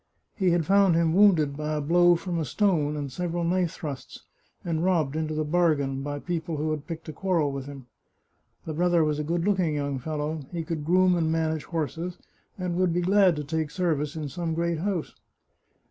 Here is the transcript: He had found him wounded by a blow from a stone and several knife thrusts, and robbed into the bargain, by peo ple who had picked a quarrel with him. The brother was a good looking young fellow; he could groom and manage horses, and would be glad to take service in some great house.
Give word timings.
He 0.33 0.49
had 0.49 0.65
found 0.65 0.95
him 0.95 1.13
wounded 1.13 1.55
by 1.55 1.73
a 1.73 1.79
blow 1.79 2.15
from 2.15 2.39
a 2.39 2.43
stone 2.43 2.97
and 2.97 3.11
several 3.11 3.43
knife 3.43 3.73
thrusts, 3.73 4.23
and 4.65 4.83
robbed 4.83 5.15
into 5.15 5.35
the 5.35 5.43
bargain, 5.43 6.01
by 6.01 6.17
peo 6.17 6.39
ple 6.41 6.57
who 6.57 6.71
had 6.71 6.87
picked 6.87 7.07
a 7.09 7.13
quarrel 7.13 7.51
with 7.51 7.67
him. 7.67 7.85
The 8.65 8.73
brother 8.73 9.03
was 9.03 9.19
a 9.19 9.23
good 9.23 9.45
looking 9.45 9.75
young 9.75 9.99
fellow; 9.99 10.39
he 10.51 10.63
could 10.63 10.85
groom 10.85 11.15
and 11.15 11.31
manage 11.31 11.65
horses, 11.65 12.17
and 12.57 12.77
would 12.77 12.93
be 12.93 13.01
glad 13.01 13.35
to 13.35 13.43
take 13.43 13.69
service 13.69 14.15
in 14.15 14.27
some 14.27 14.55
great 14.55 14.79
house. 14.79 15.13